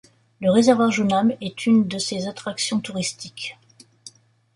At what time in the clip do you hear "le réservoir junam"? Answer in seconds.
0.39-1.31